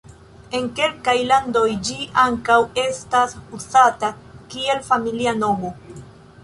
En 0.59 0.63
kelkaj 0.79 1.15
landoj 1.31 1.65
ĝi 1.89 1.99
ankaŭ 2.23 2.57
estas 2.87 3.37
uzata 3.59 4.13
kiel 4.55 4.85
familia 4.93 5.35
nomo. 5.45 5.75